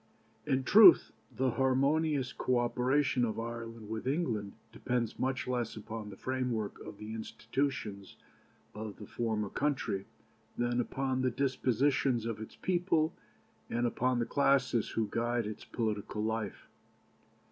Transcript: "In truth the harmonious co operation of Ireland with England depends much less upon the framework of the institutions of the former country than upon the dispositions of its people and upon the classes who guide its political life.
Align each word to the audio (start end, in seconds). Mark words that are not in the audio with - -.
"In 0.47 0.63
truth 0.63 1.11
the 1.31 1.51
harmonious 1.51 2.33
co 2.33 2.57
operation 2.57 3.23
of 3.23 3.39
Ireland 3.39 3.87
with 3.87 4.07
England 4.07 4.53
depends 4.71 5.19
much 5.19 5.47
less 5.47 5.75
upon 5.77 6.09
the 6.09 6.17
framework 6.17 6.79
of 6.79 6.97
the 6.97 7.13
institutions 7.13 8.15
of 8.73 8.95
the 8.95 9.05
former 9.05 9.47
country 9.49 10.07
than 10.57 10.81
upon 10.81 11.21
the 11.21 11.29
dispositions 11.29 12.25
of 12.25 12.39
its 12.41 12.55
people 12.55 13.13
and 13.69 13.85
upon 13.85 14.17
the 14.17 14.25
classes 14.25 14.89
who 14.89 15.07
guide 15.11 15.45
its 15.45 15.65
political 15.65 16.23
life. 16.23 16.67